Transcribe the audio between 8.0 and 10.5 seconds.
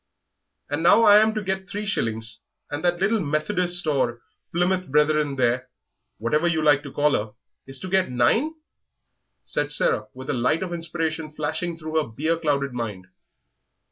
nine!" said Sarah, with a